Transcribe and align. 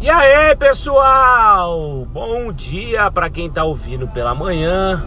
E 0.00 0.08
aí, 0.08 0.54
pessoal? 0.54 2.06
Bom 2.12 2.52
dia 2.52 3.10
para 3.10 3.28
quem 3.28 3.50
tá 3.50 3.64
ouvindo 3.64 4.06
pela 4.06 4.32
manhã, 4.32 5.04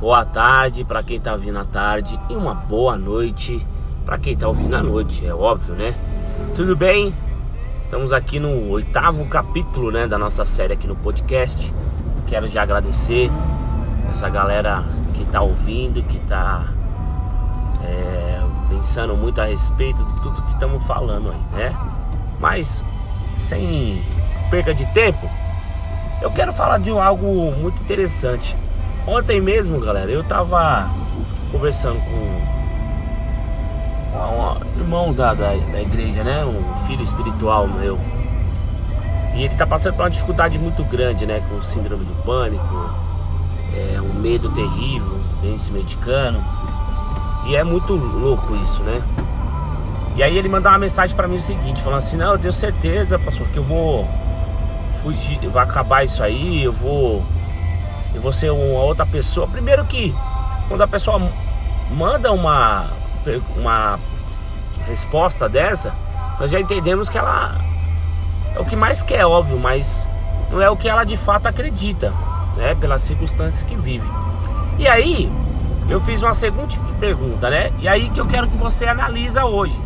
boa 0.00 0.24
tarde 0.24 0.82
para 0.82 1.00
quem 1.00 1.20
tá 1.20 1.34
ouvindo 1.34 1.56
à 1.60 1.64
tarde 1.64 2.18
e 2.28 2.34
uma 2.34 2.52
boa 2.52 2.98
noite 2.98 3.64
para 4.04 4.18
quem 4.18 4.36
tá 4.36 4.48
ouvindo 4.48 4.74
à 4.74 4.82
noite, 4.82 5.24
é 5.24 5.32
óbvio, 5.32 5.76
né? 5.76 5.94
Tudo 6.56 6.74
bem? 6.74 7.14
Estamos 7.84 8.12
aqui 8.12 8.40
no 8.40 8.68
oitavo 8.68 9.24
capítulo, 9.26 9.92
né, 9.92 10.08
da 10.08 10.18
nossa 10.18 10.44
série 10.44 10.72
aqui 10.72 10.88
no 10.88 10.96
podcast. 10.96 11.72
Quero 12.26 12.48
já 12.48 12.62
agradecer 12.62 13.30
essa 14.10 14.28
galera 14.28 14.82
que 15.14 15.24
tá 15.26 15.40
ouvindo, 15.40 16.02
que 16.02 16.18
tá 16.26 16.66
é, 17.80 18.42
pensando 18.68 19.16
muito 19.16 19.40
a 19.40 19.44
respeito 19.44 20.04
de 20.04 20.20
tudo 20.20 20.42
que 20.42 20.52
estamos 20.52 20.84
falando 20.84 21.30
aí, 21.30 21.58
né? 21.58 21.76
Mas 22.40 22.82
sem 23.36 24.02
perca 24.50 24.74
de 24.74 24.86
tempo, 24.86 25.28
eu 26.22 26.30
quero 26.30 26.52
falar 26.52 26.78
de 26.78 26.90
algo 26.90 27.52
muito 27.52 27.82
interessante. 27.82 28.56
Ontem 29.06 29.40
mesmo, 29.40 29.78
galera, 29.80 30.10
eu 30.10 30.24
tava 30.24 30.90
conversando 31.52 32.00
com 32.00 32.56
um 34.16 34.80
irmão 34.80 35.12
da, 35.12 35.34
da, 35.34 35.54
da 35.54 35.80
igreja, 35.80 36.24
né? 36.24 36.44
Um 36.44 36.76
filho 36.86 37.02
espiritual 37.02 37.68
meu. 37.68 37.98
E 39.34 39.44
ele 39.44 39.54
tá 39.54 39.66
passando 39.66 39.94
por 39.94 40.02
uma 40.02 40.10
dificuldade 40.10 40.58
muito 40.58 40.82
grande, 40.84 41.26
né? 41.26 41.42
Com 41.48 41.62
síndrome 41.62 42.04
do 42.04 42.14
pânico, 42.22 42.90
é, 43.74 44.00
um 44.00 44.14
medo 44.14 44.50
terrível, 44.50 45.20
vem 45.42 45.58
se 45.58 45.70
medicando. 45.70 46.42
E 47.46 47.54
é 47.54 47.62
muito 47.62 47.94
louco 47.94 48.54
isso, 48.56 48.82
né? 48.82 49.02
E 50.16 50.22
aí 50.22 50.36
ele 50.38 50.48
mandou 50.48 50.72
uma 50.72 50.78
mensagem 50.78 51.14
para 51.14 51.28
mim 51.28 51.36
o 51.36 51.40
seguinte, 51.40 51.82
falando 51.82 51.98
assim, 51.98 52.16
não, 52.16 52.32
eu 52.32 52.38
tenho 52.38 52.52
certeza, 52.52 53.18
pastor, 53.18 53.46
que 53.48 53.58
eu 53.58 53.62
vou 53.62 54.08
fugir, 55.02 55.38
vai 55.48 55.62
acabar 55.62 56.04
isso 56.04 56.22
aí, 56.22 56.64
eu 56.64 56.72
vou. 56.72 57.22
Eu 58.14 58.22
vou 58.22 58.32
ser 58.32 58.50
uma 58.50 58.80
outra 58.80 59.04
pessoa. 59.04 59.46
Primeiro 59.46 59.84
que 59.84 60.14
quando 60.68 60.80
a 60.80 60.88
pessoa 60.88 61.20
manda 61.90 62.32
uma, 62.32 62.90
uma 63.56 64.00
resposta 64.86 65.48
dessa, 65.50 65.92
nós 66.40 66.50
já 66.50 66.58
entendemos 66.58 67.10
que 67.10 67.18
ela 67.18 67.54
é 68.54 68.58
o 68.58 68.64
que 68.64 68.74
mais 68.74 69.02
quer, 69.02 69.26
óbvio, 69.26 69.58
mas 69.58 70.08
não 70.50 70.62
é 70.62 70.70
o 70.70 70.76
que 70.76 70.88
ela 70.88 71.04
de 71.04 71.16
fato 71.16 71.46
acredita, 71.46 72.10
né? 72.56 72.74
Pelas 72.74 73.02
circunstâncias 73.02 73.62
que 73.64 73.76
vive. 73.76 74.08
E 74.78 74.88
aí, 74.88 75.30
eu 75.90 76.00
fiz 76.00 76.22
uma 76.22 76.32
segunda 76.32 76.74
pergunta, 76.98 77.50
né? 77.50 77.70
E 77.78 77.86
aí 77.86 78.08
que 78.08 78.18
eu 78.18 78.26
quero 78.26 78.48
que 78.48 78.56
você 78.56 78.86
analisa 78.86 79.44
hoje. 79.44 79.85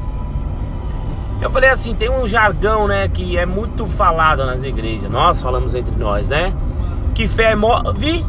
Eu 1.40 1.50
falei 1.50 1.70
assim, 1.70 1.94
tem 1.94 2.10
um 2.10 2.28
jargão, 2.28 2.86
né, 2.86 3.08
que 3.08 3.38
é 3.38 3.46
muito 3.46 3.86
falado 3.86 4.44
nas 4.44 4.62
igrejas. 4.62 5.10
Nós 5.10 5.40
falamos 5.40 5.74
entre 5.74 5.96
nós, 5.96 6.28
né? 6.28 6.54
Que 7.14 7.26
fé 7.26 7.54
move. 7.54 8.24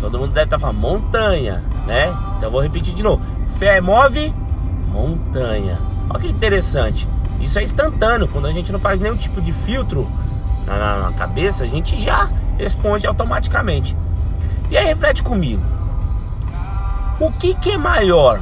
Todo 0.00 0.18
mundo 0.18 0.32
deve 0.32 0.44
estar 0.44 0.56
tá 0.56 0.60
falando 0.60 0.80
montanha, 0.80 1.62
né? 1.86 2.08
Então 2.36 2.48
eu 2.48 2.50
vou 2.50 2.60
repetir 2.60 2.94
de 2.94 3.02
novo. 3.02 3.22
Fé 3.46 3.80
move 3.80 4.34
montanha. 4.92 5.78
Olha 6.10 6.20
que 6.20 6.28
interessante. 6.28 7.08
Isso 7.40 7.58
é 7.58 7.62
instantâneo. 7.62 8.28
Quando 8.28 8.46
a 8.46 8.52
gente 8.52 8.72
não 8.72 8.78
faz 8.78 8.98
nenhum 8.98 9.16
tipo 9.16 9.40
de 9.40 9.52
filtro 9.52 10.08
na, 10.66 10.76
na, 10.76 10.98
na 10.98 11.12
cabeça, 11.12 11.62
a 11.64 11.66
gente 11.66 12.00
já 12.00 12.28
responde 12.58 13.06
automaticamente. 13.06 13.96
E 14.68 14.76
aí 14.76 14.84
reflete 14.84 15.22
comigo. 15.22 15.62
O 17.20 17.30
que, 17.30 17.54
que 17.54 17.70
é 17.70 17.78
maior? 17.78 18.40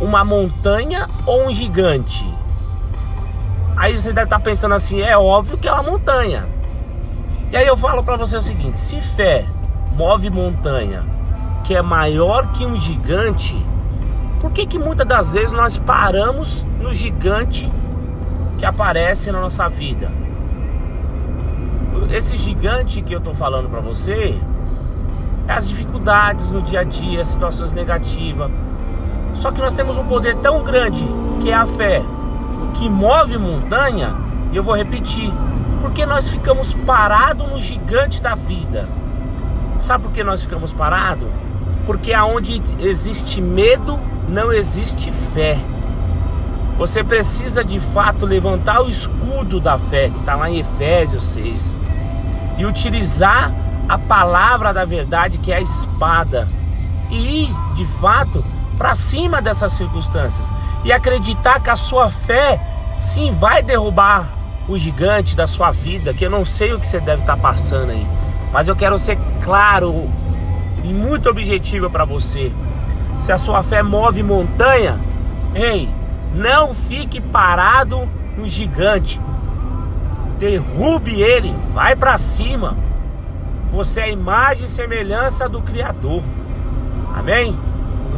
Uma 0.00 0.24
montanha 0.24 1.08
ou 1.26 1.46
um 1.46 1.52
gigante? 1.52 2.28
Aí 3.76 3.96
você 3.96 4.12
deve 4.12 4.24
estar 4.24 4.40
pensando 4.40 4.74
assim, 4.74 5.00
é 5.00 5.16
óbvio 5.16 5.56
que 5.56 5.68
é 5.68 5.72
uma 5.72 5.82
montanha. 5.82 6.46
E 7.50 7.56
aí 7.56 7.66
eu 7.66 7.76
falo 7.76 8.02
para 8.02 8.16
você 8.16 8.36
o 8.36 8.42
seguinte: 8.42 8.80
se 8.80 9.00
fé 9.00 9.46
move 9.96 10.30
montanha, 10.30 11.02
que 11.64 11.74
é 11.74 11.82
maior 11.82 12.52
que 12.52 12.66
um 12.66 12.76
gigante, 12.76 13.56
por 14.40 14.52
que 14.52 14.66
que 14.66 14.78
muitas 14.78 15.06
das 15.06 15.32
vezes 15.32 15.52
nós 15.52 15.78
paramos 15.78 16.64
no 16.80 16.92
gigante 16.92 17.70
que 18.58 18.66
aparece 18.66 19.30
na 19.32 19.40
nossa 19.40 19.68
vida? 19.68 20.10
Esse 22.10 22.36
gigante 22.36 23.02
que 23.02 23.14
eu 23.14 23.20
tô 23.20 23.34
falando 23.34 23.68
para 23.68 23.80
você 23.80 24.38
é 25.46 25.52
as 25.52 25.68
dificuldades 25.68 26.50
no 26.50 26.62
dia 26.62 26.80
a 26.80 26.84
dia, 26.84 27.24
situações 27.24 27.72
negativas, 27.72 28.50
só 29.38 29.52
que 29.52 29.60
nós 29.60 29.72
temos 29.72 29.96
um 29.96 30.04
poder 30.04 30.36
tão 30.36 30.62
grande 30.64 31.06
que 31.40 31.50
é 31.50 31.54
a 31.54 31.64
fé, 31.64 32.02
que 32.74 32.88
move 32.88 33.38
montanha, 33.38 34.14
e 34.52 34.56
eu 34.56 34.62
vou 34.62 34.74
repetir, 34.74 35.32
porque 35.80 36.04
nós 36.04 36.28
ficamos 36.28 36.74
parados 36.74 37.48
no 37.48 37.60
gigante 37.60 38.20
da 38.20 38.34
vida. 38.34 38.88
Sabe 39.80 40.04
por 40.04 40.12
que 40.12 40.24
nós 40.24 40.42
ficamos 40.42 40.72
parados? 40.72 41.28
Porque 41.86 42.12
aonde 42.12 42.60
existe 42.80 43.40
medo, 43.40 43.98
não 44.28 44.52
existe 44.52 45.12
fé. 45.12 45.58
Você 46.76 47.04
precisa 47.04 47.64
de 47.64 47.78
fato 47.78 48.26
levantar 48.26 48.82
o 48.82 48.88
escudo 48.88 49.60
da 49.60 49.78
fé, 49.78 50.10
que 50.10 50.18
está 50.18 50.34
lá 50.34 50.50
em 50.50 50.58
Efésios 50.58 51.24
6, 51.24 51.76
e 52.58 52.66
utilizar 52.66 53.52
a 53.88 53.96
palavra 53.96 54.74
da 54.74 54.84
verdade, 54.84 55.38
que 55.38 55.52
é 55.52 55.56
a 55.56 55.60
espada, 55.60 56.48
e 57.10 57.44
ir 57.44 57.74
de 57.76 57.86
fato 57.86 58.44
para 58.78 58.94
cima 58.94 59.42
dessas 59.42 59.72
circunstâncias 59.72 60.50
e 60.84 60.92
acreditar 60.92 61.60
que 61.60 61.68
a 61.68 61.76
sua 61.76 62.08
fé 62.08 62.60
sim 63.00 63.32
vai 63.32 63.62
derrubar 63.62 64.28
o 64.68 64.78
gigante 64.78 65.34
da 65.34 65.46
sua 65.46 65.70
vida, 65.70 66.14
que 66.14 66.24
eu 66.24 66.30
não 66.30 66.44
sei 66.46 66.72
o 66.72 66.78
que 66.78 66.86
você 66.86 67.00
deve 67.00 67.22
estar 67.22 67.36
tá 67.36 67.42
passando 67.42 67.90
aí, 67.90 68.06
mas 68.52 68.68
eu 68.68 68.76
quero 68.76 68.96
ser 68.96 69.18
claro 69.42 70.08
e 70.84 70.88
muito 70.88 71.28
objetivo 71.28 71.90
para 71.90 72.04
você. 72.04 72.52
Se 73.20 73.32
a 73.32 73.38
sua 73.38 73.62
fé 73.62 73.82
move 73.82 74.22
montanha, 74.22 75.00
ei, 75.54 75.88
não 76.32 76.72
fique 76.72 77.20
parado 77.20 78.08
no 78.36 78.48
gigante. 78.48 79.20
Derrube 80.38 81.20
ele, 81.20 81.52
vai 81.74 81.96
para 81.96 82.16
cima. 82.16 82.76
Você 83.72 84.00
é 84.00 84.04
a 84.04 84.08
imagem 84.08 84.66
e 84.66 84.68
semelhança 84.68 85.48
do 85.48 85.60
Criador. 85.60 86.22
Amém? 87.14 87.58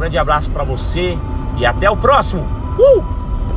Grande 0.01 0.17
abraço 0.17 0.49
para 0.49 0.63
você 0.63 1.15
e 1.57 1.65
até 1.65 1.87
o 1.87 1.95
próximo. 1.95 2.41
Uh! 2.79 3.20